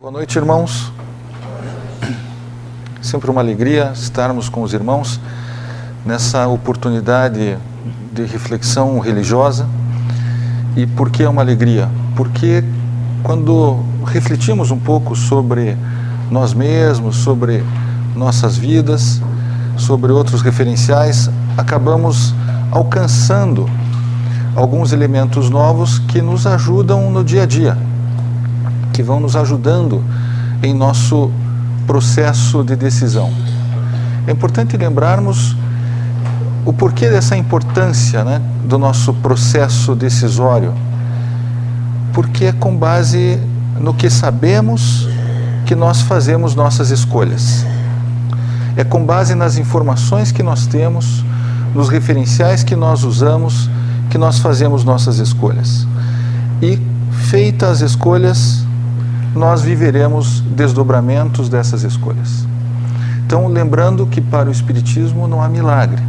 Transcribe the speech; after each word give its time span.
Boa 0.00 0.12
noite, 0.12 0.38
irmãos. 0.38 0.92
Sempre 3.02 3.32
uma 3.32 3.40
alegria 3.40 3.90
estarmos 3.92 4.48
com 4.48 4.62
os 4.62 4.72
irmãos 4.72 5.20
nessa 6.06 6.46
oportunidade 6.46 7.58
de 8.12 8.24
reflexão 8.24 9.00
religiosa. 9.00 9.68
E 10.76 10.86
por 10.86 11.10
que 11.10 11.24
é 11.24 11.28
uma 11.28 11.42
alegria? 11.42 11.88
Porque 12.14 12.62
quando 13.24 13.80
refletimos 14.06 14.70
um 14.70 14.78
pouco 14.78 15.16
sobre 15.16 15.76
nós 16.30 16.54
mesmos, 16.54 17.16
sobre 17.16 17.64
nossas 18.14 18.56
vidas, 18.56 19.20
sobre 19.76 20.12
outros 20.12 20.42
referenciais, 20.42 21.28
acabamos 21.56 22.32
alcançando 22.70 23.68
alguns 24.54 24.92
elementos 24.92 25.50
novos 25.50 25.98
que 25.98 26.22
nos 26.22 26.46
ajudam 26.46 27.10
no 27.10 27.24
dia 27.24 27.42
a 27.42 27.46
dia 27.46 27.87
que 28.98 29.02
vão 29.04 29.20
nos 29.20 29.36
ajudando 29.36 30.02
em 30.60 30.74
nosso 30.74 31.30
processo 31.86 32.64
de 32.64 32.74
decisão. 32.74 33.32
É 34.26 34.32
importante 34.32 34.76
lembrarmos 34.76 35.56
o 36.64 36.72
porquê 36.72 37.08
dessa 37.08 37.36
importância 37.36 38.24
né, 38.24 38.42
do 38.64 38.76
nosso 38.76 39.14
processo 39.14 39.94
decisório. 39.94 40.74
Porque 42.12 42.46
é 42.46 42.52
com 42.52 42.76
base 42.76 43.38
no 43.78 43.94
que 43.94 44.10
sabemos 44.10 45.08
que 45.64 45.76
nós 45.76 46.00
fazemos 46.00 46.56
nossas 46.56 46.90
escolhas. 46.90 47.64
É 48.76 48.82
com 48.82 49.06
base 49.06 49.36
nas 49.36 49.58
informações 49.58 50.32
que 50.32 50.42
nós 50.42 50.66
temos, 50.66 51.24
nos 51.72 51.88
referenciais 51.88 52.64
que 52.64 52.74
nós 52.74 53.04
usamos, 53.04 53.70
que 54.10 54.18
nós 54.18 54.40
fazemos 54.40 54.82
nossas 54.82 55.18
escolhas. 55.20 55.86
E 56.60 56.82
feitas 57.30 57.80
as 57.80 57.92
escolhas, 57.92 58.66
nós 59.38 59.62
viveremos 59.62 60.40
desdobramentos 60.40 61.48
dessas 61.48 61.84
escolhas. 61.84 62.46
Então, 63.24 63.46
lembrando 63.46 64.06
que 64.06 64.20
para 64.20 64.48
o 64.48 64.52
Espiritismo 64.52 65.28
não 65.28 65.40
há 65.40 65.48
milagre. 65.48 66.02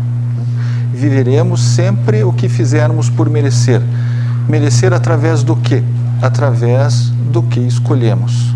Viveremos 0.92 1.62
sempre 1.62 2.24
o 2.24 2.34
que 2.34 2.50
fizermos 2.50 3.10
por 3.10 3.30
merecer. 3.30 3.82
Merecer 4.48 4.94
através 4.94 5.44
do 5.44 5.56
quê? 5.56 5.84
Através 6.22 7.12
do 7.32 7.44
que 7.44 7.60
escolhemos. 7.60 8.54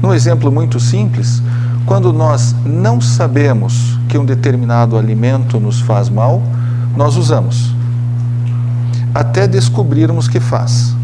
Num 0.00 0.14
exemplo 0.14 0.50
muito 0.50 0.78
simples, 0.78 1.42
quando 1.84 2.12
nós 2.12 2.54
não 2.64 3.00
sabemos 3.00 3.98
que 4.08 4.16
um 4.16 4.24
determinado 4.24 4.96
alimento 4.96 5.58
nos 5.58 5.80
faz 5.80 6.08
mal, 6.08 6.40
nós 6.96 7.16
usamos, 7.16 7.74
até 9.14 9.48
descobrirmos 9.48 10.28
que 10.28 10.38
faz. 10.38 10.94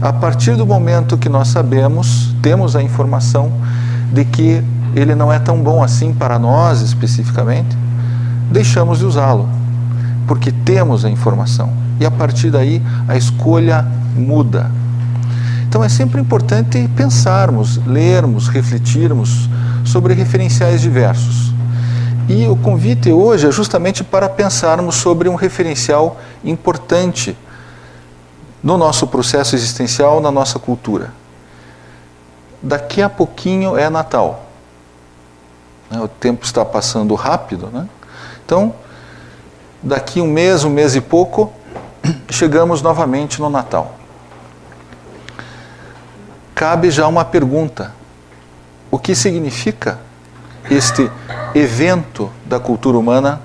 A 0.00 0.14
partir 0.14 0.56
do 0.56 0.66
momento 0.66 1.18
que 1.18 1.28
nós 1.28 1.48
sabemos, 1.48 2.34
temos 2.40 2.74
a 2.74 2.82
informação 2.82 3.52
de 4.10 4.24
que 4.24 4.64
ele 4.94 5.14
não 5.14 5.30
é 5.30 5.38
tão 5.38 5.58
bom 5.62 5.82
assim 5.82 6.14
para 6.14 6.38
nós 6.38 6.80
especificamente, 6.80 7.76
deixamos 8.50 9.00
de 9.00 9.04
usá-lo, 9.04 9.46
porque 10.26 10.50
temos 10.50 11.04
a 11.04 11.10
informação. 11.10 11.70
E 12.00 12.06
a 12.06 12.10
partir 12.10 12.50
daí 12.50 12.82
a 13.06 13.14
escolha 13.14 13.86
muda. 14.16 14.70
Então 15.68 15.84
é 15.84 15.88
sempre 15.88 16.18
importante 16.18 16.88
pensarmos, 16.96 17.76
lermos, 17.86 18.48
refletirmos 18.48 19.50
sobre 19.84 20.14
referenciais 20.14 20.80
diversos. 20.80 21.52
E 22.26 22.46
o 22.48 22.56
convite 22.56 23.12
hoje 23.12 23.46
é 23.46 23.52
justamente 23.52 24.02
para 24.02 24.28
pensarmos 24.30 24.94
sobre 24.94 25.28
um 25.28 25.34
referencial 25.34 26.18
importante 26.42 27.36
no 28.62 28.76
nosso 28.76 29.06
processo 29.06 29.54
existencial, 29.56 30.20
na 30.20 30.30
nossa 30.30 30.58
cultura. 30.58 31.12
Daqui 32.62 33.00
a 33.00 33.08
pouquinho 33.08 33.76
é 33.76 33.88
Natal. 33.88 34.46
Né, 35.90 36.00
o 36.00 36.08
tempo 36.08 36.44
está 36.44 36.64
passando 36.64 37.14
rápido, 37.14 37.68
né? 37.68 37.88
Então, 38.44 38.74
daqui 39.82 40.20
um 40.20 40.26
mês, 40.26 40.64
um 40.64 40.70
mês 40.70 40.94
e 40.94 41.00
pouco, 41.00 41.52
chegamos 42.28 42.82
novamente 42.82 43.40
no 43.40 43.48
Natal. 43.48 43.94
Cabe 46.54 46.90
já 46.90 47.06
uma 47.06 47.24
pergunta: 47.24 47.94
o 48.90 48.98
que 48.98 49.14
significa 49.14 49.98
este 50.70 51.10
evento 51.54 52.30
da 52.44 52.60
cultura 52.60 52.98
humana 52.98 53.40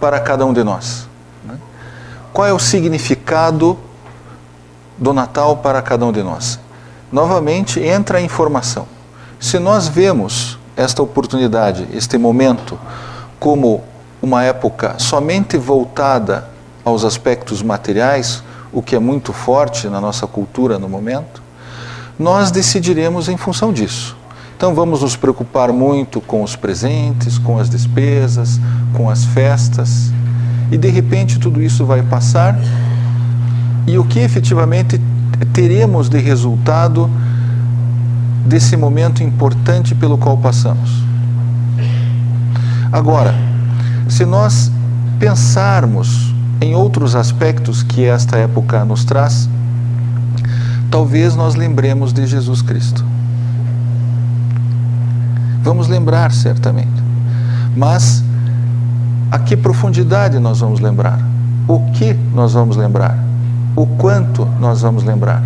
para 0.00 0.18
cada 0.18 0.46
um 0.46 0.52
de 0.52 0.64
nós? 0.64 1.06
Né? 1.44 1.58
Qual 2.32 2.46
é 2.46 2.52
o 2.52 2.58
significado 2.58 3.78
do 4.98 5.12
Natal 5.12 5.56
para 5.58 5.80
cada 5.82 6.04
um 6.04 6.12
de 6.12 6.22
nós. 6.22 6.58
Novamente 7.10 7.80
entra 7.80 8.18
a 8.18 8.22
informação. 8.22 8.86
Se 9.38 9.58
nós 9.58 9.88
vemos 9.88 10.58
esta 10.76 11.02
oportunidade, 11.02 11.86
este 11.92 12.16
momento, 12.16 12.78
como 13.38 13.82
uma 14.22 14.44
época 14.44 14.94
somente 14.98 15.58
voltada 15.58 16.48
aos 16.84 17.04
aspectos 17.04 17.62
materiais, 17.62 18.42
o 18.72 18.80
que 18.80 18.96
é 18.96 18.98
muito 18.98 19.32
forte 19.32 19.88
na 19.88 20.00
nossa 20.00 20.26
cultura 20.26 20.78
no 20.78 20.88
momento, 20.88 21.42
nós 22.18 22.50
decidiremos 22.50 23.28
em 23.28 23.36
função 23.36 23.72
disso. 23.72 24.16
Então 24.56 24.74
vamos 24.74 25.02
nos 25.02 25.16
preocupar 25.16 25.72
muito 25.72 26.20
com 26.20 26.42
os 26.42 26.54
presentes, 26.54 27.36
com 27.36 27.58
as 27.58 27.68
despesas, 27.68 28.60
com 28.96 29.10
as 29.10 29.24
festas, 29.24 30.12
e 30.70 30.78
de 30.78 30.88
repente 30.88 31.38
tudo 31.38 31.60
isso 31.60 31.84
vai 31.84 32.02
passar 32.02 32.56
e 33.86 33.98
o 33.98 34.04
que 34.04 34.20
efetivamente 34.20 35.00
teremos 35.52 36.08
de 36.08 36.18
resultado 36.18 37.10
desse 38.46 38.76
momento 38.76 39.22
importante 39.22 39.94
pelo 39.94 40.18
qual 40.18 40.36
passamos. 40.38 41.02
Agora, 42.92 43.34
se 44.08 44.24
nós 44.24 44.70
pensarmos 45.18 46.34
em 46.60 46.74
outros 46.74 47.14
aspectos 47.16 47.82
que 47.82 48.04
esta 48.04 48.36
época 48.36 48.84
nos 48.84 49.04
traz, 49.04 49.48
talvez 50.90 51.34
nós 51.34 51.54
lembremos 51.54 52.12
de 52.12 52.26
Jesus 52.26 52.60
Cristo. 52.60 53.04
Vamos 55.62 55.88
lembrar 55.88 56.32
certamente. 56.32 57.02
Mas 57.76 58.22
a 59.30 59.38
que 59.38 59.56
profundidade 59.56 60.38
nós 60.38 60.60
vamos 60.60 60.80
lembrar? 60.80 61.18
O 61.66 61.80
que 61.92 62.12
nós 62.34 62.52
vamos 62.52 62.76
lembrar? 62.76 63.21
O 63.74 63.86
quanto 63.86 64.44
nós 64.60 64.82
vamos 64.82 65.04
lembrar. 65.04 65.42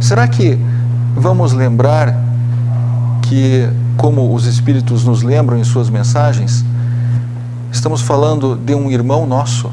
Será 0.00 0.28
que 0.28 0.58
vamos 1.16 1.52
lembrar 1.52 2.14
que, 3.22 3.68
como 3.96 4.34
os 4.34 4.46
Espíritos 4.46 5.04
nos 5.04 5.22
lembram 5.22 5.58
em 5.58 5.64
suas 5.64 5.88
mensagens, 5.88 6.64
estamos 7.72 8.02
falando 8.02 8.56
de 8.56 8.74
um 8.74 8.90
irmão 8.90 9.26
nosso, 9.26 9.70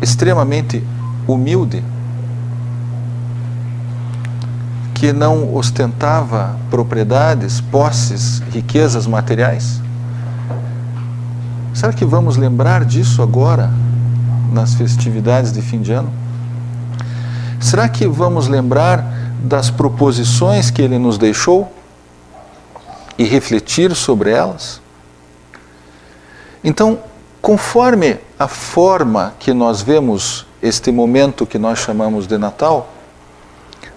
extremamente 0.00 0.84
humilde, 1.26 1.82
que 4.94 5.12
não 5.12 5.54
ostentava 5.54 6.56
propriedades, 6.70 7.60
posses, 7.60 8.42
riquezas 8.52 9.06
materiais? 9.06 9.80
Será 11.72 11.92
que 11.92 12.04
vamos 12.04 12.36
lembrar 12.36 12.84
disso 12.84 13.22
agora? 13.22 13.70
Nas 14.50 14.74
festividades 14.74 15.52
de 15.52 15.62
fim 15.62 15.80
de 15.80 15.92
ano? 15.92 16.12
Será 17.60 17.88
que 17.88 18.06
vamos 18.06 18.48
lembrar 18.48 19.04
das 19.42 19.70
proposições 19.70 20.70
que 20.70 20.82
ele 20.82 20.98
nos 20.98 21.18
deixou 21.18 21.72
e 23.18 23.24
refletir 23.24 23.94
sobre 23.94 24.30
elas? 24.30 24.80
Então, 26.64 26.98
conforme 27.40 28.18
a 28.38 28.48
forma 28.48 29.34
que 29.38 29.52
nós 29.52 29.82
vemos 29.82 30.46
este 30.62 30.90
momento 30.90 31.46
que 31.46 31.58
nós 31.58 31.78
chamamos 31.78 32.26
de 32.26 32.36
Natal, 32.38 32.92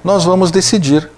nós 0.04 0.24
vamos 0.26 0.52
decidir 0.52 1.10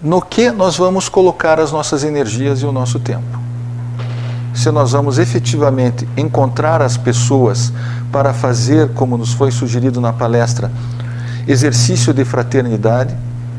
no 0.00 0.22
que 0.22 0.50
nós 0.50 0.76
vamos 0.76 1.08
colocar 1.08 1.60
as 1.60 1.72
nossas 1.72 2.04
energias 2.04 2.62
e 2.62 2.66
o 2.66 2.72
nosso 2.72 2.98
tempo 2.98 3.49
se 4.54 4.70
nós 4.70 4.92
vamos 4.92 5.18
efetivamente 5.18 6.08
encontrar 6.16 6.82
as 6.82 6.96
pessoas 6.96 7.72
para 8.10 8.32
fazer, 8.34 8.90
como 8.94 9.16
nos 9.16 9.32
foi 9.32 9.50
sugerido 9.50 10.00
na 10.00 10.12
palestra, 10.12 10.70
exercício 11.46 12.12
de 12.12 12.24
fraternidade, 12.24 13.16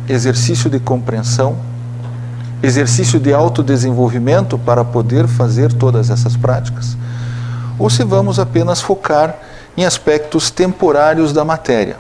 exercício 0.08 0.70
de 0.70 0.80
compreensão, 0.80 1.56
exercício 2.62 3.20
de 3.20 3.34
autodesenvolvimento 3.34 4.58
para 4.58 4.84
poder 4.84 5.28
fazer 5.28 5.74
todas 5.74 6.10
essas 6.10 6.36
práticas, 6.36 6.98
ou 7.80 7.90
se 7.90 8.04
vamos 8.04 8.40
apenas 8.40 8.82
focar 8.82 9.36
em 9.76 9.86
aspectos 9.86 10.52
temporários 10.52 11.34
da 11.34 11.44
matéria. 11.46 11.98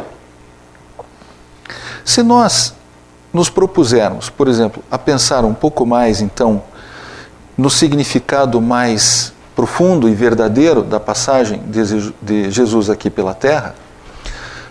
Se 2.03 2.21
nós 2.21 2.73
nos 3.33 3.49
propusermos, 3.49 4.29
por 4.29 4.47
exemplo, 4.47 4.83
a 4.91 4.97
pensar 4.97 5.45
um 5.45 5.53
pouco 5.53 5.85
mais 5.85 6.21
então 6.21 6.61
no 7.61 7.69
significado 7.69 8.59
mais 8.59 9.31
profundo 9.55 10.09
e 10.09 10.15
verdadeiro 10.15 10.81
da 10.81 10.99
passagem 10.99 11.61
de 12.19 12.49
Jesus 12.49 12.89
aqui 12.89 13.07
pela 13.07 13.35
terra, 13.35 13.75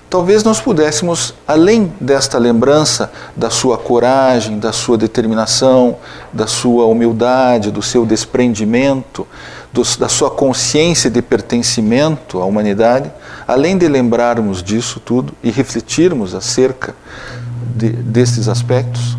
talvez 0.09 0.43
nós 0.43 0.61
pudéssemos, 0.61 1.33
além 1.47 1.93
desta 2.01 2.37
lembrança 2.37 3.13
da 3.37 3.49
sua 3.49 3.79
coragem, 3.79 4.59
da 4.59 4.73
sua 4.73 4.99
determinação, 4.99 5.99
da 6.33 6.49
sua 6.49 6.85
humildade, 6.87 7.71
do 7.71 7.81
seu 7.81 8.05
desprendimento, 8.05 9.25
do, 9.73 9.85
da 9.97 10.09
sua 10.09 10.29
consciência 10.29 11.09
de 11.09 11.23
pertencimento 11.23 12.41
à 12.41 12.45
humanidade, 12.45 13.09
além 13.47 13.79
de 13.79 13.87
lembrarmos 13.87 14.65
disso 14.65 14.99
tudo 14.99 15.33
e 15.45 15.51
refletirmos 15.53 16.35
acerca 16.35 16.97
de, 17.77 17.91
destes 17.91 18.49
aspectos, 18.49 19.17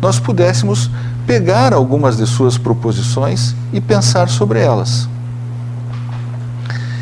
nós 0.00 0.18
pudéssemos 0.18 0.90
pegar 1.26 1.72
algumas 1.72 2.16
de 2.16 2.26
suas 2.26 2.58
proposições 2.58 3.54
e 3.72 3.80
pensar 3.80 4.28
sobre 4.28 4.60
elas. 4.60 5.08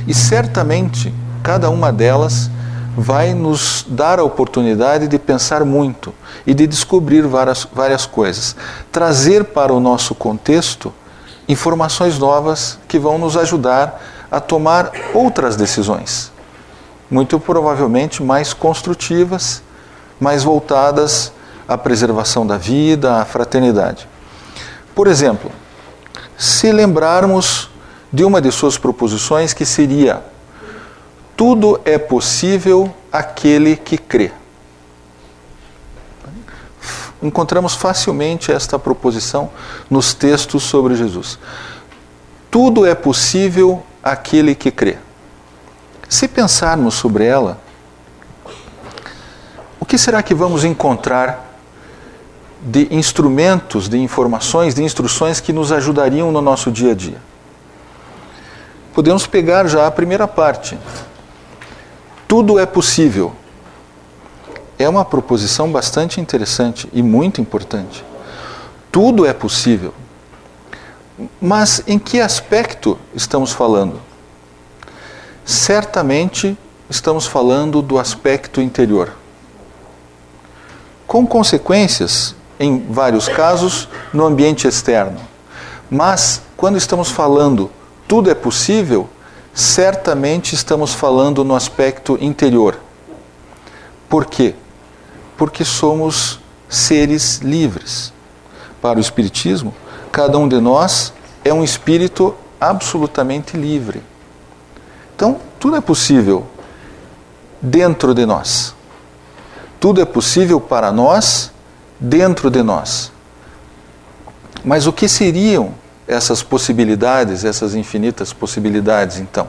E 0.06 0.14
certamente 0.14 1.14
cada 1.42 1.70
uma 1.70 1.92
delas 1.92 2.50
vai 2.96 3.32
nos 3.32 3.86
dar 3.88 4.18
a 4.18 4.24
oportunidade 4.24 5.08
de 5.08 5.18
pensar 5.18 5.64
muito 5.64 6.12
e 6.46 6.52
de 6.52 6.66
descobrir 6.66 7.22
várias, 7.22 7.66
várias 7.72 8.06
coisas. 8.06 8.56
Trazer 8.90 9.44
para 9.44 9.72
o 9.72 9.80
nosso 9.80 10.14
contexto 10.14 10.92
informações 11.48 12.18
novas 12.18 12.78
que 12.86 12.98
vão 12.98 13.18
nos 13.18 13.36
ajudar 13.36 14.00
a 14.30 14.38
tomar 14.38 14.92
outras 15.12 15.56
decisões, 15.56 16.30
muito 17.10 17.40
provavelmente 17.40 18.22
mais 18.22 18.52
construtivas, 18.52 19.62
mais 20.20 20.44
voltadas 20.44 21.32
à 21.66 21.76
preservação 21.76 22.46
da 22.46 22.56
vida, 22.56 23.20
à 23.20 23.24
fraternidade. 23.24 24.09
Por 24.94 25.06
exemplo, 25.06 25.50
se 26.36 26.72
lembrarmos 26.72 27.70
de 28.12 28.24
uma 28.24 28.40
de 28.40 28.50
suas 28.50 28.76
proposições 28.76 29.52
que 29.52 29.64
seria 29.64 30.22
tudo 31.36 31.80
é 31.86 31.96
possível 31.96 32.94
aquele 33.10 33.74
que 33.74 33.96
crê. 33.96 34.30
Encontramos 37.22 37.74
facilmente 37.74 38.52
esta 38.52 38.78
proposição 38.78 39.50
nos 39.88 40.12
textos 40.12 40.62
sobre 40.62 40.94
Jesus. 40.94 41.38
Tudo 42.50 42.84
é 42.84 42.94
possível 42.94 43.82
aquele 44.02 44.54
que 44.54 44.70
crê. 44.70 44.98
Se 46.08 46.26
pensarmos 46.26 46.94
sobre 46.94 47.24
ela, 47.24 47.58
o 49.78 49.86
que 49.86 49.96
será 49.96 50.22
que 50.22 50.34
vamos 50.34 50.64
encontrar 50.64 51.49
de 52.62 52.88
instrumentos, 52.94 53.88
de 53.88 53.98
informações, 53.98 54.74
de 54.74 54.82
instruções 54.82 55.40
que 55.40 55.52
nos 55.52 55.72
ajudariam 55.72 56.30
no 56.30 56.40
nosso 56.40 56.70
dia 56.70 56.92
a 56.92 56.94
dia? 56.94 57.18
Podemos 58.92 59.26
pegar 59.26 59.66
já 59.66 59.86
a 59.86 59.90
primeira 59.90 60.26
parte, 60.26 60.76
tudo 62.26 62.58
é 62.58 62.66
possível. 62.66 63.34
É 64.78 64.88
uma 64.88 65.04
proposição 65.04 65.70
bastante 65.70 66.20
interessante 66.20 66.88
e 66.92 67.02
muito 67.02 67.40
importante. 67.40 68.04
Tudo 68.90 69.26
é 69.26 69.32
possível. 69.32 69.92
Mas 71.40 71.82
em 71.86 71.98
que 71.98 72.20
aspecto 72.20 72.98
estamos 73.14 73.52
falando? 73.52 74.00
Certamente 75.44 76.56
estamos 76.88 77.26
falando 77.26 77.82
do 77.82 77.98
aspecto 77.98 78.60
interior. 78.60 79.12
Com 81.06 81.26
consequências, 81.26 82.34
em 82.60 82.86
vários 82.90 83.26
casos, 83.26 83.88
no 84.12 84.26
ambiente 84.26 84.68
externo. 84.68 85.18
Mas 85.90 86.42
quando 86.56 86.76
estamos 86.76 87.10
falando 87.10 87.70
tudo 88.06 88.28
é 88.28 88.34
possível, 88.34 89.08
certamente 89.54 90.52
estamos 90.52 90.92
falando 90.92 91.44
no 91.44 91.54
aspecto 91.54 92.18
interior. 92.20 92.76
Por 94.08 94.26
quê? 94.26 94.56
Porque 95.36 95.64
somos 95.64 96.40
seres 96.68 97.38
livres. 97.38 98.12
Para 98.82 98.98
o 98.98 99.00
Espiritismo, 99.00 99.72
cada 100.10 100.36
um 100.38 100.48
de 100.48 100.60
nós 100.60 101.12
é 101.44 101.54
um 101.54 101.62
espírito 101.62 102.34
absolutamente 102.60 103.56
livre. 103.56 104.02
Então, 105.14 105.38
tudo 105.60 105.76
é 105.76 105.80
possível 105.80 106.46
dentro 107.62 108.12
de 108.12 108.26
nós. 108.26 108.74
Tudo 109.78 110.00
é 110.00 110.04
possível 110.04 110.60
para 110.60 110.90
nós 110.90 111.52
dentro 112.00 112.50
de 112.50 112.62
nós. 112.62 113.12
Mas 114.64 114.86
o 114.86 114.92
que 114.92 115.08
seriam 115.08 115.74
essas 116.08 116.42
possibilidades, 116.42 117.44
essas 117.44 117.74
infinitas 117.74 118.32
possibilidades, 118.32 119.18
então. 119.18 119.48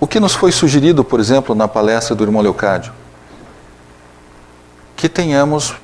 O 0.00 0.06
que 0.06 0.18
nos 0.18 0.34
foi 0.34 0.50
sugerido, 0.50 1.04
por 1.04 1.20
exemplo, 1.20 1.54
na 1.54 1.68
palestra 1.68 2.14
do 2.14 2.24
irmão 2.24 2.40
Leocádio? 2.40 2.92
Que 4.96 5.08
tenhamos 5.08 5.74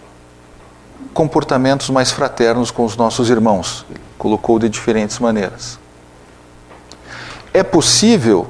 comportamentos 1.12 1.90
mais 1.90 2.10
fraternos 2.10 2.70
com 2.70 2.84
os 2.84 2.96
nossos 2.96 3.30
irmãos. 3.30 3.86
Ele 3.88 4.00
colocou 4.18 4.58
de 4.58 4.68
diferentes 4.68 5.18
maneiras. 5.18 5.78
É 7.52 7.62
possível, 7.62 8.48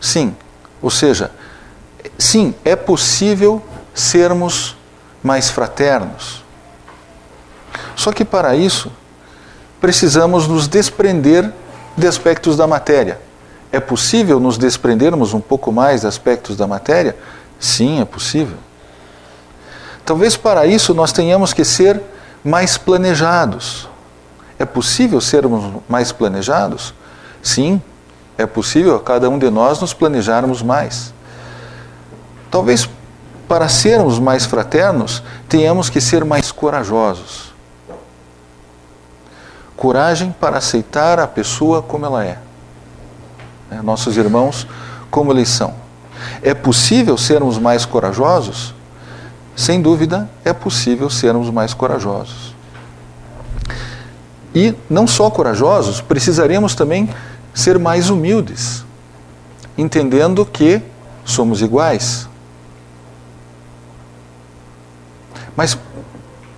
sim, 0.00 0.36
ou 0.80 0.90
seja, 0.90 1.32
sim, 2.16 2.54
é 2.64 2.76
possível 2.76 3.60
sermos 3.92 4.75
mais 5.26 5.50
fraternos. 5.50 6.44
Só 7.96 8.12
que 8.12 8.24
para 8.24 8.54
isso 8.54 8.90
precisamos 9.80 10.46
nos 10.46 10.68
desprender 10.68 11.52
de 11.96 12.06
aspectos 12.06 12.56
da 12.56 12.66
matéria. 12.66 13.20
É 13.72 13.80
possível 13.80 14.38
nos 14.38 14.56
desprendermos 14.56 15.34
um 15.34 15.40
pouco 15.40 15.72
mais 15.72 16.02
de 16.02 16.06
aspectos 16.06 16.56
da 16.56 16.66
matéria? 16.66 17.16
Sim, 17.58 18.00
é 18.00 18.04
possível. 18.04 18.56
Talvez 20.04 20.36
para 20.36 20.66
isso 20.66 20.94
nós 20.94 21.12
tenhamos 21.12 21.52
que 21.52 21.64
ser 21.64 22.00
mais 22.44 22.78
planejados. 22.78 23.88
É 24.58 24.64
possível 24.64 25.20
sermos 25.20 25.82
mais 25.88 26.12
planejados? 26.12 26.94
Sim, 27.42 27.82
é 28.38 28.46
possível 28.46 28.96
a 28.96 29.00
cada 29.00 29.28
um 29.28 29.38
de 29.38 29.50
nós 29.50 29.80
nos 29.80 29.92
planejarmos 29.92 30.62
mais. 30.62 31.12
Talvez 32.50 32.88
para 33.48 33.68
sermos 33.68 34.18
mais 34.18 34.44
fraternos, 34.44 35.22
tenhamos 35.48 35.88
que 35.88 36.00
ser 36.00 36.24
mais 36.24 36.50
corajosos 36.50 37.56
coragem 39.76 40.34
para 40.40 40.56
aceitar 40.56 41.20
a 41.20 41.28
pessoa 41.28 41.82
como 41.82 42.06
ela 42.06 42.24
é. 42.24 42.38
é. 43.70 43.82
Nossos 43.82 44.16
irmãos, 44.16 44.66
como 45.10 45.30
eles 45.32 45.48
são. 45.48 45.74
É 46.42 46.54
possível 46.54 47.16
sermos 47.18 47.58
mais 47.58 47.84
corajosos? 47.84 48.74
Sem 49.54 49.80
dúvida, 49.80 50.28
é 50.44 50.52
possível 50.52 51.10
sermos 51.10 51.50
mais 51.50 51.74
corajosos. 51.74 52.54
E 54.54 54.74
não 54.88 55.06
só 55.06 55.30
corajosos, 55.30 56.00
precisaremos 56.00 56.74
também 56.74 57.10
ser 57.54 57.78
mais 57.78 58.08
humildes, 58.08 58.84
entendendo 59.76 60.44
que 60.44 60.80
somos 61.24 61.60
iguais. 61.60 62.28
Mas 65.56 65.76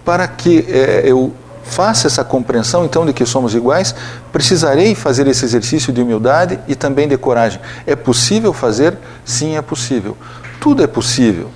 para 0.04 0.26
que 0.26 0.66
é, 0.68 1.02
eu 1.04 1.32
faça 1.62 2.06
essa 2.06 2.24
compreensão 2.24 2.84
então 2.84 3.04
de 3.04 3.12
que 3.12 3.24
somos 3.26 3.54
iguais, 3.54 3.94
precisarei 4.32 4.94
fazer 4.94 5.26
esse 5.26 5.44
exercício 5.44 5.92
de 5.92 6.00
humildade 6.00 6.58
e 6.66 6.74
também 6.74 7.06
de 7.06 7.16
coragem. 7.16 7.60
É 7.86 7.94
possível 7.94 8.52
fazer? 8.52 8.96
Sim, 9.24 9.56
é 9.56 9.62
possível. 9.62 10.16
Tudo 10.60 10.82
é 10.82 10.86
possível. 10.86 11.50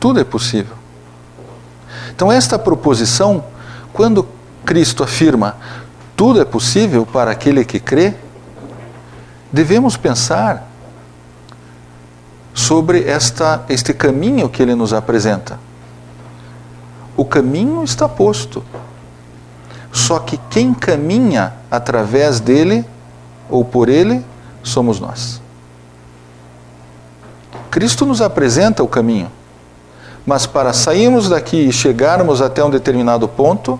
Tudo 0.00 0.20
é 0.20 0.24
possível. 0.24 0.76
Então, 2.14 2.32
esta 2.32 2.58
proposição, 2.58 3.44
quando 3.92 4.26
Cristo 4.64 5.02
afirma 5.02 5.56
tudo 6.18 6.40
é 6.40 6.44
possível 6.44 7.06
para 7.06 7.30
aquele 7.30 7.64
que 7.64 7.78
crê, 7.78 8.12
devemos 9.52 9.96
pensar 9.96 10.67
sobre 12.58 13.08
esta, 13.08 13.64
este 13.68 13.94
caminho 13.94 14.48
que 14.48 14.60
ele 14.60 14.74
nos 14.74 14.92
apresenta. 14.92 15.60
O 17.16 17.24
caminho 17.24 17.84
está 17.84 18.08
posto. 18.08 18.64
Só 19.92 20.18
que 20.18 20.36
quem 20.50 20.74
caminha 20.74 21.54
através 21.70 22.40
dele 22.40 22.84
ou 23.48 23.64
por 23.64 23.88
ele 23.88 24.24
somos 24.60 24.98
nós. 24.98 25.40
Cristo 27.70 28.04
nos 28.04 28.20
apresenta 28.20 28.82
o 28.82 28.88
caminho, 28.88 29.30
mas 30.26 30.44
para 30.44 30.72
sairmos 30.72 31.28
daqui 31.28 31.68
e 31.68 31.72
chegarmos 31.72 32.42
até 32.42 32.64
um 32.64 32.70
determinado 32.70 33.28
ponto, 33.28 33.78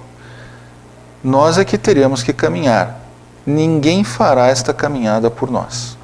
nós 1.22 1.58
é 1.58 1.64
que 1.64 1.76
teremos 1.76 2.22
que 2.22 2.32
caminhar. 2.32 3.00
Ninguém 3.44 4.04
fará 4.04 4.46
esta 4.46 4.72
caminhada 4.72 5.28
por 5.28 5.50
nós. 5.50 5.97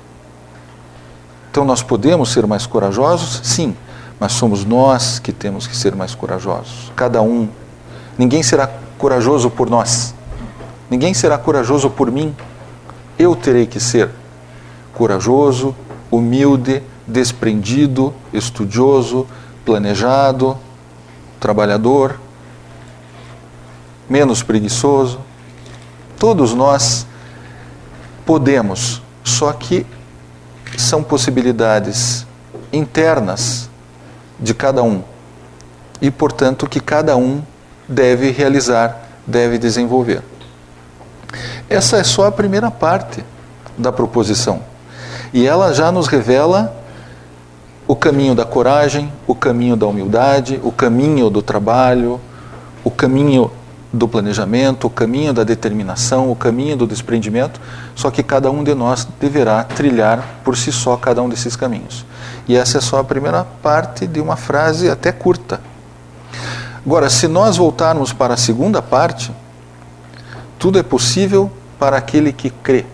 Então 1.55 1.65
nós 1.65 1.85
podemos 1.85 2.33
ser 2.33 2.49
mais 2.49 2.67
corajosos? 2.67 3.41
Sim, 3.45 3.77
mas 4.19 4.33
somos 4.33 4.65
nós 4.65 5.21
que 5.21 5.33
temos 5.33 5.69
que 5.69 5.77
ser 5.77 5.95
mais 5.95 6.13
corajosos. 6.13 6.91
Cada 6.97 7.23
um. 7.23 7.49
Ninguém 8.19 8.43
será 8.43 8.69
corajoso 8.99 9.49
por 9.49 9.71
nós. 9.71 10.17
Ninguém 10.91 11.15
será 11.15 11.39
corajoso 11.39 11.89
por 11.89 12.11
mim. 12.11 12.35
Eu 13.17 13.37
terei 13.37 13.67
que 13.67 13.79
ser 13.79 14.11
corajoso, 14.95 15.77
humilde, 16.11 16.83
desprendido, 17.07 18.13
estudioso, 18.33 19.25
planejado, 19.65 20.59
trabalhador, 21.39 22.19
menos 24.11 24.43
preguiçoso. 24.43 25.21
Todos 26.19 26.53
nós 26.53 27.07
podemos, 28.27 29.01
só 29.23 29.53
que 29.53 29.87
são 30.77 31.03
possibilidades 31.03 32.27
internas 32.73 33.69
de 34.39 34.53
cada 34.55 34.83
um 34.83 35.03
e, 36.01 36.11
portanto, 36.11 36.69
que 36.69 36.81
cada 36.81 37.17
um 37.17 37.43
deve 37.89 38.31
realizar, 38.31 39.09
deve 39.27 39.59
desenvolver. 39.59 40.23
Essa 41.69 41.99
é 41.99 42.05
só 42.05 42.27
a 42.27 42.33
primeira 42.33 42.71
parte 42.71 43.25
da 43.77 43.91
proposição. 43.91 44.61
E 45.33 45.47
ela 45.47 45.73
já 45.73 45.91
nos 45.91 46.07
revela 46.07 46.75
o 47.87 47.97
caminho 47.97 48.35
da 48.35 48.45
coragem, 48.45 49.13
o 49.27 49.35
caminho 49.35 49.77
da 49.77 49.87
humildade, 49.87 50.61
o 50.63 50.71
caminho 50.71 51.29
do 51.29 51.43
trabalho, 51.43 52.21
o 52.83 52.91
caminho 52.91 53.51
do 53.95 54.09
planejamento, 54.09 54.89
o 54.89 54.91
caminho 54.91 55.33
da 55.33 55.45
determinação, 55.45 56.31
o 56.31 56.35
caminho 56.35 56.77
do 56.77 56.87
desprendimento, 56.87 57.61
só 57.95 58.11
que 58.11 58.23
cada 58.23 58.51
um 58.51 58.65
de 58.65 58.75
nós 58.75 59.07
deverá 59.21 59.63
trilhar 59.63 60.41
por 60.45 60.57
si 60.57 60.73
só 60.73 60.97
cada 60.97 61.23
um 61.23 61.29
desses 61.29 61.55
caminhos. 61.55 62.05
E 62.49 62.57
essa 62.57 62.79
é 62.79 62.81
só 62.81 62.99
a 62.99 63.05
primeira 63.05 63.45
parte 63.45 64.07
de 64.07 64.21
uma 64.21 64.37
frase 64.37 64.91
até 64.91 65.13
curta. 65.13 65.61
Agora, 66.85 67.09
se 67.09 67.29
nós 67.29 67.57
voltarmos 67.57 68.13
para 68.13 68.35
a 68.35 68.37
segunda 68.37 68.83
parte, 68.83 69.33
tudo 70.59 70.79
é 70.79 70.83
possível 70.83 71.51
para 71.79 71.97
aquele 71.97 72.33
que 72.33 72.51
crê. 72.51 72.85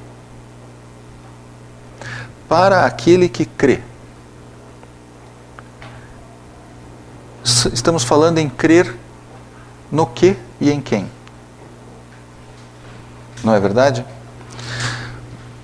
Para 2.47 2.85
aquele 2.85 3.29
que 3.29 3.47
crê. 3.47 3.81
Estamos 7.73 8.05
falando 8.05 8.39
em 8.39 8.49
crer 8.49 8.95
no 9.91 10.07
que 10.07 10.37
e 10.61 10.71
em 10.71 10.81
quem. 10.81 11.07
Não 13.43 13.55
é 13.55 13.61
verdade? 13.61 14.05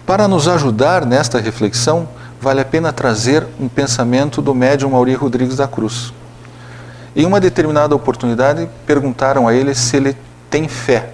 Para 0.06 0.26
nos 0.26 0.48
ajudar 0.48 1.04
nesta 1.04 1.40
reflexão, 1.40 2.08
vale 2.40 2.60
a 2.60 2.64
pena 2.64 2.92
trazer 2.92 3.46
um 3.58 3.68
pensamento 3.68 4.40
do 4.40 4.54
médium 4.54 4.90
Mauri 4.90 5.14
Rodrigues 5.14 5.56
da 5.56 5.66
Cruz. 5.66 6.12
Em 7.14 7.26
uma 7.26 7.40
determinada 7.40 7.94
oportunidade, 7.94 8.68
perguntaram 8.86 9.48
a 9.48 9.54
ele 9.54 9.74
se 9.74 9.96
ele 9.96 10.16
tem 10.48 10.68
fé. 10.68 11.10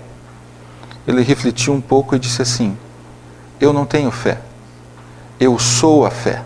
Ele 1.06 1.22
refletiu 1.22 1.72
um 1.72 1.80
pouco 1.80 2.14
e 2.14 2.18
disse 2.18 2.42
assim: 2.42 2.76
Eu 3.60 3.72
não 3.72 3.84
tenho 3.84 4.10
fé, 4.10 4.38
eu 5.40 5.58
sou 5.58 6.04
a 6.04 6.10
fé. 6.10 6.42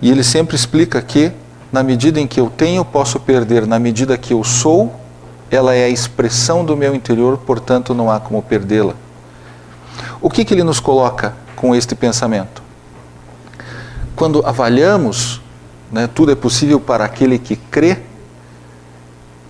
E 0.00 0.10
ele 0.10 0.22
sempre 0.22 0.54
explica 0.54 1.00
que 1.00 1.32
na 1.76 1.82
medida 1.82 2.18
em 2.18 2.26
que 2.26 2.40
eu 2.40 2.48
tenho, 2.48 2.82
posso 2.86 3.20
perder. 3.20 3.66
Na 3.66 3.78
medida 3.78 4.16
que 4.16 4.32
eu 4.32 4.42
sou, 4.42 4.98
ela 5.50 5.74
é 5.74 5.84
a 5.84 5.88
expressão 5.90 6.64
do 6.64 6.74
meu 6.74 6.94
interior, 6.94 7.36
portanto 7.36 7.92
não 7.92 8.10
há 8.10 8.18
como 8.18 8.40
perdê-la. 8.40 8.94
O 10.18 10.30
que, 10.30 10.42
que 10.42 10.54
ele 10.54 10.64
nos 10.64 10.80
coloca 10.80 11.34
com 11.54 11.76
este 11.76 11.94
pensamento? 11.94 12.62
Quando 14.14 14.40
avaliamos, 14.46 15.42
né, 15.92 16.06
tudo 16.06 16.32
é 16.32 16.34
possível 16.34 16.80
para 16.80 17.04
aquele 17.04 17.38
que 17.38 17.56
crê, 17.56 17.98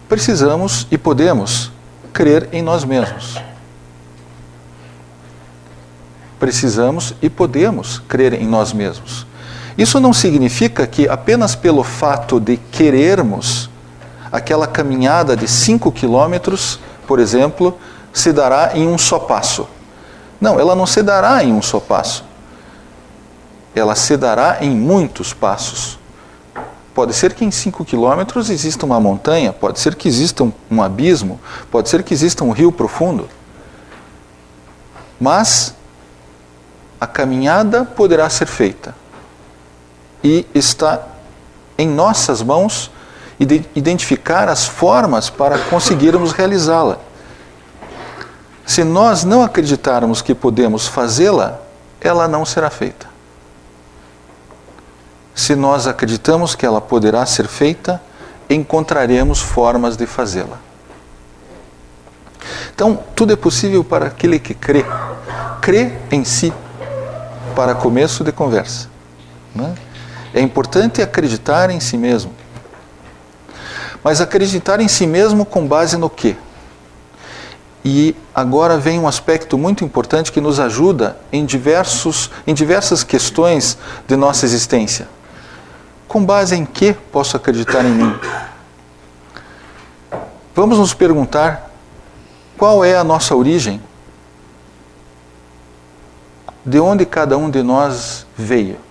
precisamos 0.08 0.84
e 0.90 0.98
podemos 0.98 1.70
crer 2.12 2.48
em 2.50 2.60
nós 2.60 2.84
mesmos. 2.84 3.40
Precisamos 6.40 7.14
e 7.22 7.30
podemos 7.30 8.00
crer 8.00 8.32
em 8.32 8.48
nós 8.48 8.72
mesmos. 8.72 9.24
Isso 9.76 10.00
não 10.00 10.12
significa 10.12 10.86
que 10.86 11.06
apenas 11.08 11.54
pelo 11.54 11.84
fato 11.84 12.40
de 12.40 12.56
querermos, 12.56 13.68
aquela 14.32 14.66
caminhada 14.66 15.36
de 15.36 15.46
5 15.46 15.92
quilômetros, 15.92 16.80
por 17.06 17.18
exemplo, 17.18 17.76
se 18.12 18.32
dará 18.32 18.70
em 18.74 18.88
um 18.88 18.96
só 18.96 19.18
passo. 19.18 19.68
Não, 20.40 20.58
ela 20.58 20.74
não 20.74 20.86
se 20.86 21.02
dará 21.02 21.44
em 21.44 21.52
um 21.52 21.60
só 21.60 21.78
passo. 21.78 22.24
Ela 23.74 23.94
se 23.94 24.16
dará 24.16 24.58
em 24.62 24.70
muitos 24.70 25.34
passos. 25.34 25.98
Pode 26.94 27.12
ser 27.12 27.34
que 27.34 27.44
em 27.44 27.50
5 27.50 27.84
quilômetros 27.84 28.48
exista 28.48 28.86
uma 28.86 28.98
montanha, 28.98 29.52
pode 29.52 29.78
ser 29.78 29.94
que 29.94 30.08
exista 30.08 30.42
um, 30.42 30.52
um 30.70 30.82
abismo, 30.82 31.38
pode 31.70 31.90
ser 31.90 32.02
que 32.02 32.14
exista 32.14 32.42
um 32.42 32.50
rio 32.50 32.72
profundo. 32.72 33.28
Mas 35.20 35.74
a 36.98 37.06
caminhada 37.06 37.84
poderá 37.84 38.30
ser 38.30 38.46
feita 38.46 38.94
e 40.22 40.46
está 40.54 41.06
em 41.78 41.88
nossas 41.88 42.42
mãos 42.42 42.90
identificar 43.74 44.48
as 44.48 44.64
formas 44.64 45.28
para 45.28 45.58
conseguirmos 45.58 46.32
realizá-la. 46.32 46.98
Se 48.64 48.82
nós 48.82 49.24
não 49.24 49.42
acreditarmos 49.42 50.22
que 50.22 50.34
podemos 50.34 50.86
fazê-la, 50.86 51.60
ela 52.00 52.26
não 52.26 52.44
será 52.44 52.70
feita. 52.70 53.06
Se 55.34 55.54
nós 55.54 55.86
acreditamos 55.86 56.54
que 56.54 56.64
ela 56.64 56.80
poderá 56.80 57.24
ser 57.26 57.46
feita, 57.46 58.00
encontraremos 58.48 59.40
formas 59.40 59.96
de 59.96 60.06
fazê-la. 60.06 60.58
Então, 62.74 62.98
tudo 63.14 63.32
é 63.32 63.36
possível 63.36 63.84
para 63.84 64.06
aquele 64.06 64.38
que 64.38 64.54
crê. 64.54 64.84
Crê 65.60 65.92
em 66.10 66.24
si, 66.24 66.52
para 67.54 67.74
começo 67.74 68.24
de 68.24 68.32
conversa. 68.32 68.88
Né? 69.54 69.74
É 70.36 70.40
importante 70.42 71.00
acreditar 71.00 71.70
em 71.70 71.80
si 71.80 71.96
mesmo. 71.96 72.30
Mas 74.04 74.20
acreditar 74.20 74.80
em 74.80 74.86
si 74.86 75.06
mesmo 75.06 75.46
com 75.46 75.66
base 75.66 75.96
no 75.96 76.10
quê? 76.10 76.36
E 77.82 78.14
agora 78.34 78.76
vem 78.76 78.98
um 78.98 79.08
aspecto 79.08 79.56
muito 79.56 79.82
importante 79.82 80.30
que 80.30 80.38
nos 80.38 80.60
ajuda 80.60 81.16
em, 81.32 81.46
diversos, 81.46 82.30
em 82.46 82.52
diversas 82.52 83.02
questões 83.02 83.78
de 84.06 84.14
nossa 84.14 84.44
existência. 84.44 85.08
Com 86.06 86.22
base 86.22 86.54
em 86.54 86.66
que 86.66 86.92
posso 86.92 87.38
acreditar 87.38 87.82
em 87.82 87.92
mim? 87.92 88.14
Vamos 90.54 90.78
nos 90.78 90.92
perguntar 90.92 91.70
qual 92.58 92.84
é 92.84 92.94
a 92.94 93.02
nossa 93.02 93.34
origem? 93.34 93.80
De 96.62 96.78
onde 96.78 97.06
cada 97.06 97.38
um 97.38 97.48
de 97.48 97.62
nós 97.62 98.26
veio? 98.36 98.84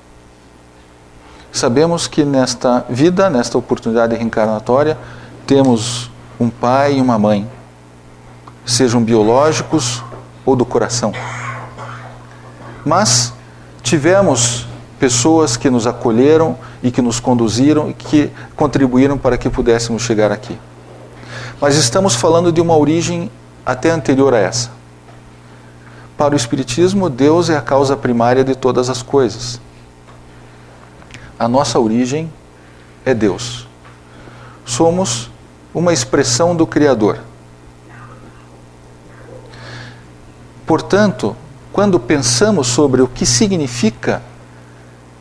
Sabemos 1.55 2.05
que 2.05 2.25
nesta 2.25 2.85
vida, 2.89 3.29
nesta 3.29 3.57
oportunidade 3.57 4.13
reencarnatória, 4.13 4.97
temos 5.47 6.11
um 6.37 6.49
pai 6.49 6.97
e 6.97 7.01
uma 7.01 7.17
mãe, 7.17 7.49
sejam 8.65 9.01
biológicos 9.01 10.03
ou 10.45 10.53
do 10.53 10.65
coração. 10.65 11.13
Mas 12.85 13.33
tivemos 13.81 14.67
pessoas 14.99 15.55
que 15.55 15.69
nos 15.69 15.87
acolheram 15.87 16.57
e 16.83 16.91
que 16.91 17.01
nos 17.01 17.21
conduziram 17.21 17.89
e 17.89 17.93
que 17.93 18.29
contribuíram 18.57 19.17
para 19.17 19.37
que 19.37 19.49
pudéssemos 19.49 20.01
chegar 20.01 20.33
aqui. 20.33 20.59
Mas 21.61 21.77
estamos 21.77 22.15
falando 22.15 22.51
de 22.51 22.59
uma 22.59 22.75
origem 22.75 23.31
até 23.65 23.91
anterior 23.91 24.33
a 24.33 24.39
essa. 24.39 24.71
Para 26.17 26.33
o 26.33 26.37
Espiritismo, 26.37 27.09
Deus 27.09 27.49
é 27.49 27.55
a 27.55 27.61
causa 27.61 27.95
primária 27.95 28.43
de 28.43 28.55
todas 28.55 28.89
as 28.89 29.01
coisas 29.01 29.61
a 31.37 31.47
nossa 31.47 31.79
origem 31.79 32.31
é 33.05 33.13
Deus. 33.13 33.67
Somos 34.65 35.29
uma 35.73 35.93
expressão 35.93 36.55
do 36.55 36.65
Criador. 36.65 37.19
Portanto, 40.65 41.35
quando 41.71 41.99
pensamos 41.99 42.67
sobre 42.67 43.01
o 43.01 43.07
que 43.07 43.25
significa 43.25 44.21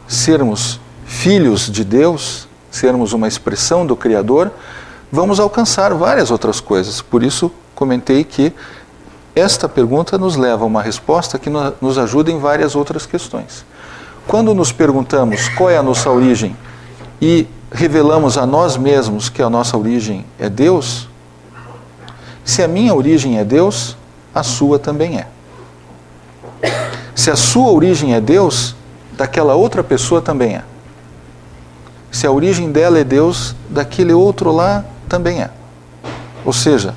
sermos 0.07 0.81
filhos 1.05 1.71
de 1.71 1.85
Deus, 1.85 2.49
sermos 2.71 3.13
uma 3.13 3.29
expressão 3.29 3.87
do 3.87 3.95
Criador, 3.97 4.51
vamos 5.11 5.39
alcançar 5.39 5.93
várias 5.95 6.31
outras 6.31 6.61
coisas. 6.61 7.03
Por 7.03 7.23
isso, 7.23 7.51
comentei 7.75 8.25
que 8.25 8.53
esta 9.35 9.69
pergunta 9.69 10.17
nos 10.17 10.37
leva 10.37 10.63
a 10.63 10.67
uma 10.67 10.81
resposta 10.81 11.39
que 11.39 11.51
nos 11.51 11.99
ajuda 11.99 12.31
em 12.31 12.39
várias 12.39 12.77
outras 12.77 13.05
questões. 13.05 13.65
Quando 14.27 14.55
nos 14.55 14.73
perguntamos 14.73 15.49
qual 15.51 15.71
é 15.71 15.77
a 15.77 15.83
nossa 15.83 16.11
origem 16.11 16.57
e 17.21 17.47
revelamos 17.71 18.39
a 18.39 18.47
nós 18.47 18.77
mesmos 18.77 19.29
que 19.29 19.43
a 19.43 19.51
nossa 19.51 19.77
origem 19.77 20.25
é 20.39 20.49
Deus, 20.49 21.09
se 22.45 22.63
a 22.63 22.69
minha 22.69 22.95
origem 22.95 23.39
é 23.39 23.45
Deus, 23.45 23.97
a 24.35 24.43
sua 24.43 24.79
também 24.79 25.19
é. 25.19 25.27
Se 27.15 27.31
a 27.31 27.37
sua 27.37 27.71
origem 27.71 28.15
é 28.15 28.21
Deus, 28.21 28.75
daquela 29.13 29.55
outra 29.55 29.83
pessoa 29.83 30.21
também 30.21 30.57
é. 30.57 30.65
Se 32.11 32.27
a 32.27 32.31
origem 32.31 32.71
dela 32.71 32.99
é 32.99 33.05
Deus, 33.05 33.55
daquele 33.69 34.13
outro 34.13 34.53
lá 34.53 34.85
também 35.09 35.43
é. 35.43 35.51
Ou 36.45 36.53
seja, 36.53 36.95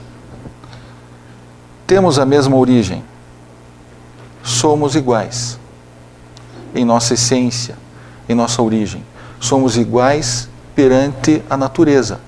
temos 1.85 2.19
a 2.19 2.25
mesma 2.25 2.55
origem, 2.55 3.03
somos 4.43 4.95
iguais. 4.95 5.57
Em 6.77 6.85
nossa 6.85 7.15
essência, 7.15 7.75
em 8.29 8.35
nossa 8.35 8.61
origem. 8.61 9.03
Somos 9.39 9.77
iguais 9.77 10.49
perante 10.75 11.41
a 11.49 11.57
natureza. 11.57 12.19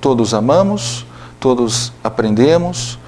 Todos 0.00 0.32
amamos, 0.32 1.04
todos 1.38 1.92
aprendemos, 2.02 2.98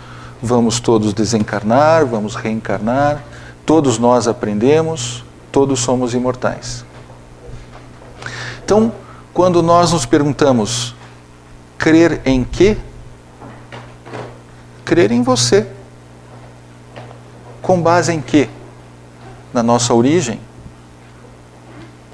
vamos 0.42 0.80
todos 0.80 1.14
desencarnar, 1.14 2.04
vamos 2.04 2.34
reencarnar, 2.34 3.22
todos 3.64 3.99
nós 3.99 4.28
aprendemos, 4.28 5.25
todos 5.50 5.80
somos 5.80 6.14
imortais. 6.14 6.84
Então, 8.64 8.92
quando 9.32 9.62
nós 9.62 9.92
nos 9.92 10.04
perguntamos 10.04 10.94
crer 11.78 12.20
em 12.25 12.44
quê? 12.44 12.76
Crer 14.84 15.10
em 15.10 15.22
você. 15.22 15.66
Com 17.62 17.80
base 17.80 18.12
em 18.12 18.20
quê? 18.20 18.49
Na 19.52 19.62
nossa 19.62 19.92
origem. 19.95 20.40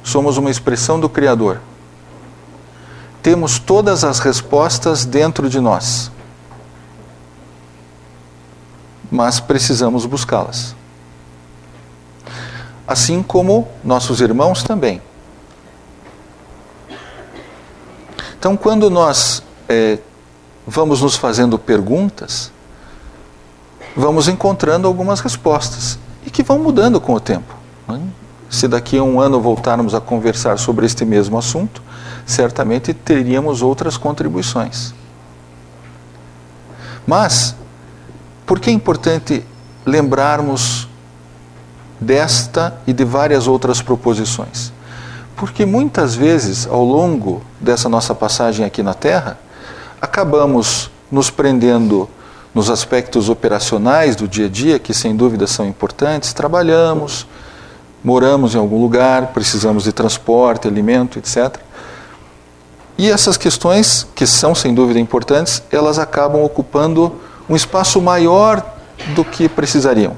Somos 0.02 0.36
uma 0.36 0.50
expressão 0.50 1.00
do 1.00 1.08
Criador. 1.08 1.60
Temos 3.22 3.58
todas 3.58 4.04
as 4.04 4.20
respostas 4.20 5.04
dentro 5.04 5.48
de 5.50 5.60
nós. 5.60 6.10
Mas 9.10 9.40
precisamos 9.40 10.06
buscá-las. 10.06 10.76
Assim 12.86 13.22
como 13.22 13.66
nossos 13.82 14.20
irmãos 14.20 14.62
também. 14.62 15.02
Então, 18.38 18.56
quando 18.56 18.88
nós 18.88 19.42
é, 19.68 19.98
vamos 20.64 21.02
nos 21.02 21.16
fazendo 21.16 21.58
perguntas, 21.58 22.52
vamos 23.96 24.28
encontrando 24.28 24.86
algumas 24.86 25.18
respostas 25.18 25.98
e 26.26 26.30
que 26.30 26.42
vão 26.42 26.58
mudando 26.58 27.00
com 27.00 27.14
o 27.14 27.20
tempo. 27.20 27.54
Né? 27.86 28.02
Se 28.50 28.66
daqui 28.66 28.98
a 28.98 29.02
um 29.02 29.20
ano 29.20 29.40
voltarmos 29.40 29.94
a 29.94 30.00
conversar 30.00 30.58
sobre 30.58 30.84
este 30.84 31.04
mesmo 31.04 31.38
assunto, 31.38 31.80
certamente 32.26 32.92
teríamos 32.92 33.62
outras 33.62 33.96
contribuições. 33.96 34.92
Mas, 37.06 37.54
por 38.44 38.58
que 38.58 38.68
é 38.68 38.72
importante 38.72 39.44
lembrarmos 39.84 40.88
desta 42.00 42.76
e 42.86 42.92
de 42.92 43.04
várias 43.04 43.46
outras 43.46 43.80
proposições? 43.80 44.72
Porque 45.36 45.64
muitas 45.64 46.16
vezes, 46.16 46.66
ao 46.66 46.82
longo 46.84 47.42
dessa 47.60 47.88
nossa 47.88 48.14
passagem 48.14 48.64
aqui 48.66 48.82
na 48.82 48.94
Terra, 48.94 49.38
acabamos 50.00 50.90
nos 51.10 51.30
prendendo 51.30 52.08
nos 52.56 52.70
aspectos 52.70 53.28
operacionais 53.28 54.16
do 54.16 54.26
dia 54.26 54.46
a 54.46 54.48
dia, 54.48 54.78
que 54.78 54.94
sem 54.94 55.14
dúvida 55.14 55.46
são 55.46 55.66
importantes, 55.66 56.32
trabalhamos, 56.32 57.26
moramos 58.02 58.54
em 58.54 58.58
algum 58.58 58.80
lugar, 58.80 59.26
precisamos 59.34 59.84
de 59.84 59.92
transporte, 59.92 60.66
alimento, 60.66 61.18
etc. 61.18 61.54
E 62.96 63.10
essas 63.10 63.36
questões, 63.36 64.06
que 64.14 64.26
são 64.26 64.54
sem 64.54 64.74
dúvida 64.74 64.98
importantes, 64.98 65.62
elas 65.70 65.98
acabam 65.98 66.42
ocupando 66.42 67.16
um 67.46 67.54
espaço 67.54 68.00
maior 68.00 68.64
do 69.14 69.22
que 69.22 69.50
precisariam. 69.50 70.16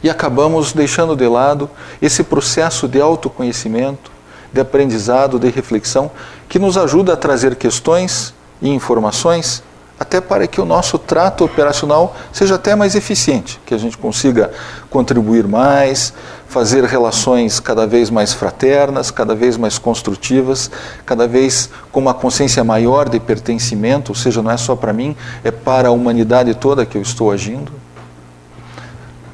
E 0.00 0.08
acabamos 0.08 0.72
deixando 0.72 1.16
de 1.16 1.26
lado 1.26 1.68
esse 2.00 2.22
processo 2.22 2.86
de 2.86 3.00
autoconhecimento, 3.00 4.12
de 4.52 4.60
aprendizado, 4.60 5.40
de 5.40 5.50
reflexão, 5.50 6.08
que 6.48 6.60
nos 6.60 6.78
ajuda 6.78 7.14
a 7.14 7.16
trazer 7.16 7.56
questões 7.56 8.32
e 8.60 8.68
informações 8.70 9.60
até 10.02 10.20
para 10.20 10.48
que 10.48 10.60
o 10.60 10.64
nosso 10.64 10.98
trato 10.98 11.44
operacional 11.44 12.16
seja 12.32 12.56
até 12.56 12.74
mais 12.74 12.96
eficiente, 12.96 13.60
que 13.64 13.72
a 13.72 13.78
gente 13.78 13.96
consiga 13.96 14.50
contribuir 14.90 15.46
mais, 15.46 16.12
fazer 16.48 16.82
relações 16.84 17.60
cada 17.60 17.86
vez 17.86 18.10
mais 18.10 18.32
fraternas, 18.32 19.12
cada 19.12 19.32
vez 19.32 19.56
mais 19.56 19.78
construtivas, 19.78 20.68
cada 21.06 21.28
vez 21.28 21.70
com 21.92 22.00
uma 22.00 22.12
consciência 22.12 22.64
maior 22.64 23.08
de 23.08 23.20
pertencimento, 23.20 24.10
ou 24.10 24.16
seja, 24.16 24.42
não 24.42 24.50
é 24.50 24.56
só 24.56 24.74
para 24.74 24.92
mim, 24.92 25.16
é 25.44 25.52
para 25.52 25.86
a 25.86 25.92
humanidade 25.92 26.52
toda 26.56 26.84
que 26.84 26.98
eu 26.98 27.02
estou 27.02 27.30
agindo. 27.30 27.70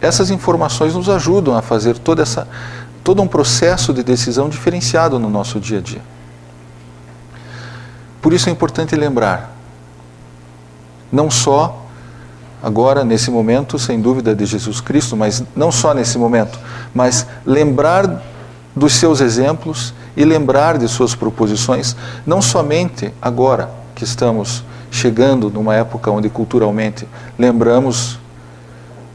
Essas 0.03 0.31
informações 0.31 0.95
nos 0.95 1.09
ajudam 1.09 1.57
a 1.57 1.63
fazer 1.63 1.97
toda 1.99 2.23
essa 2.23 2.47
todo 3.03 3.23
um 3.23 3.27
processo 3.27 3.95
de 3.95 4.03
decisão 4.03 4.51
diferenciado 4.51 5.19
no 5.19 5.31
nosso 5.31 5.59
dia 5.59 5.79
a 5.79 5.81
dia. 5.81 6.03
Por 8.21 8.35
isso 8.35 8.51
é 8.51 8.53
importante 8.53 8.95
lembrar, 8.95 9.58
não 11.11 11.31
só 11.31 11.85
agora 12.63 13.05
nesse 13.05 13.31
momento, 13.31 13.79
sem 13.79 14.01
dúvida, 14.01 14.35
de 14.35 14.45
Jesus 14.45 14.81
Cristo, 14.81 15.17
mas 15.17 15.43
não 15.55 15.71
só 15.71 15.95
nesse 15.95 16.19
momento, 16.19 16.59
mas 16.95 17.27
lembrar 17.47 18.23
dos 18.75 18.95
seus 18.95 19.21
exemplos 19.21 19.95
e 20.17 20.25
lembrar 20.25 20.79
de 20.79 20.89
suas 20.89 21.15
proposições, 21.15 21.97
não 22.27 22.43
somente 22.43 23.13
agora 23.21 23.71
que 23.95 24.05
estamos 24.05 24.65
chegando 24.91 25.51
numa 25.51 25.75
época 25.75 26.11
onde 26.11 26.29
culturalmente 26.29 27.07
lembramos 27.39 28.19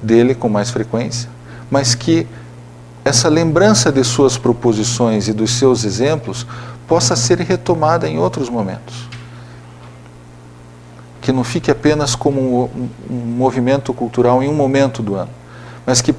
dele 0.01 0.35
com 0.35 0.49
mais 0.49 0.69
frequência, 0.69 1.29
mas 1.69 1.95
que 1.95 2.27
essa 3.05 3.27
lembrança 3.27 3.91
de 3.91 4.03
suas 4.03 4.37
proposições 4.37 5.27
e 5.27 5.33
dos 5.33 5.51
seus 5.51 5.83
exemplos 5.83 6.45
possa 6.87 7.15
ser 7.15 7.39
retomada 7.39 8.07
em 8.07 8.17
outros 8.17 8.49
momentos. 8.49 9.09
Que 11.23 11.31
não 11.31 11.43
fique 11.43 11.71
apenas 11.71 12.13
como 12.13 12.69
um, 13.09 13.15
movimento 13.15 13.93
cultural 13.93 14.43
em 14.43 14.47
um 14.47 14.53
momento 14.53 15.01
do 15.01 15.15
ano, 15.15 15.31
mas 15.85 16.01
que 16.01 16.13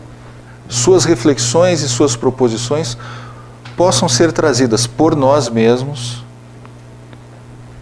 suas 0.69 1.05
reflexões 1.05 1.83
e 1.83 1.89
suas 1.89 2.17
proposições 2.17 2.97
possam 3.77 4.09
ser 4.09 4.33
trazidas 4.33 4.87
por 4.87 5.15
nós 5.15 5.49
mesmos 5.49 6.25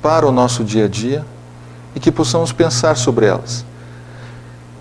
para 0.02 0.26
o 0.26 0.32
nosso 0.32 0.64
dia 0.64 0.86
a 0.86 0.88
dia 0.88 1.24
e 1.94 2.00
que 2.00 2.10
possamos 2.10 2.52
pensar 2.52 2.96
sobre 2.96 3.26
elas. 3.26 3.64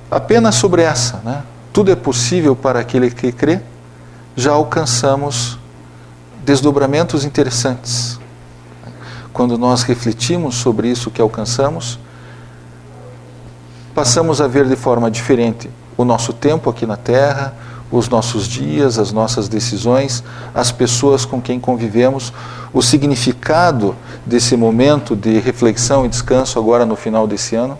Apenas 0.09 0.55
sobre 0.55 0.81
essa, 0.81 1.21
né? 1.23 1.43
Tudo 1.71 1.91
é 1.91 1.95
possível 1.95 2.55
para 2.55 2.79
aquele 2.79 3.09
que 3.11 3.31
crê 3.31 3.61
já 4.35 4.51
alcançamos 4.51 5.59
desdobramentos 6.43 7.23
interessantes. 7.23 8.19
Quando 9.31 9.57
nós 9.57 9.83
refletimos 9.83 10.55
sobre 10.55 10.89
isso 10.89 11.11
que 11.11 11.21
alcançamos, 11.21 11.99
passamos 13.93 14.41
a 14.41 14.47
ver 14.47 14.67
de 14.67 14.75
forma 14.75 15.09
diferente 15.09 15.69
o 15.97 16.03
nosso 16.05 16.33
tempo 16.33 16.69
aqui 16.69 16.85
na 16.85 16.97
Terra, 16.97 17.53
os 17.91 18.07
nossos 18.07 18.47
dias, 18.47 18.97
as 18.97 19.11
nossas 19.11 19.49
decisões, 19.49 20.23
as 20.55 20.71
pessoas 20.71 21.25
com 21.25 21.41
quem 21.41 21.59
convivemos, 21.59 22.31
o 22.73 22.81
significado 22.81 23.95
desse 24.25 24.55
momento 24.55 25.15
de 25.15 25.39
reflexão 25.39 26.05
e 26.05 26.09
descanso 26.09 26.57
agora 26.57 26.85
no 26.85 26.95
final 26.95 27.27
desse 27.27 27.55
ano. 27.55 27.77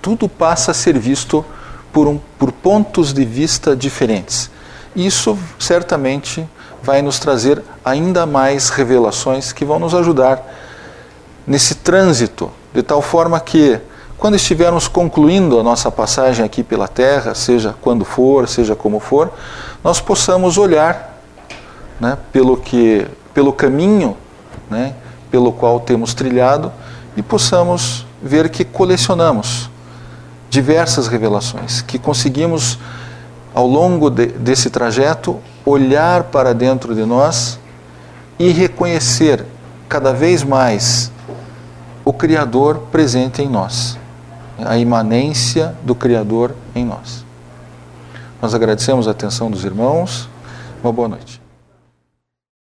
Tudo 0.00 0.28
passa 0.28 0.70
a 0.70 0.74
ser 0.74 0.98
visto 0.98 1.44
por, 1.92 2.08
um, 2.08 2.18
por 2.38 2.50
pontos 2.50 3.12
de 3.12 3.24
vista 3.24 3.76
diferentes. 3.76 4.50
Isso 4.96 5.38
certamente 5.58 6.48
vai 6.82 7.02
nos 7.02 7.18
trazer 7.18 7.62
ainda 7.84 8.26
mais 8.26 8.70
revelações 8.70 9.52
que 9.52 9.64
vão 9.64 9.78
nos 9.78 9.94
ajudar 9.94 10.42
nesse 11.46 11.76
trânsito, 11.76 12.50
de 12.74 12.82
tal 12.82 13.02
forma 13.02 13.38
que, 13.38 13.78
quando 14.22 14.36
estivermos 14.36 14.86
concluindo 14.86 15.58
a 15.58 15.64
nossa 15.64 15.90
passagem 15.90 16.44
aqui 16.44 16.62
pela 16.62 16.86
Terra, 16.86 17.34
seja 17.34 17.74
quando 17.82 18.04
for, 18.04 18.48
seja 18.48 18.76
como 18.76 19.00
for, 19.00 19.32
nós 19.82 20.00
possamos 20.00 20.56
olhar 20.58 21.20
né, 21.98 22.16
pelo, 22.30 22.56
que, 22.56 23.04
pelo 23.34 23.52
caminho 23.52 24.16
né, 24.70 24.94
pelo 25.28 25.50
qual 25.50 25.80
temos 25.80 26.14
trilhado 26.14 26.72
e 27.16 27.22
possamos 27.22 28.06
ver 28.22 28.48
que 28.48 28.64
colecionamos 28.64 29.68
diversas 30.48 31.08
revelações, 31.08 31.82
que 31.82 31.98
conseguimos 31.98 32.78
ao 33.52 33.66
longo 33.66 34.08
de, 34.08 34.26
desse 34.26 34.70
trajeto, 34.70 35.40
olhar 35.66 36.22
para 36.22 36.54
dentro 36.54 36.94
de 36.94 37.04
nós 37.04 37.58
e 38.38 38.50
reconhecer 38.50 39.44
cada 39.88 40.12
vez 40.12 40.44
mais 40.44 41.10
o 42.04 42.12
Criador 42.12 42.84
presente 42.92 43.42
em 43.42 43.48
nós, 43.48 43.98
a 44.64 44.78
imanência 44.78 45.74
do 45.82 45.94
Criador 45.94 46.54
em 46.74 46.84
nós. 46.84 47.24
Nós 48.40 48.54
agradecemos 48.54 49.06
a 49.06 49.10
atenção 49.10 49.50
dos 49.50 49.64
irmãos. 49.64 50.28
Uma 50.82 50.92
boa 50.92 51.08
noite. 51.08 51.41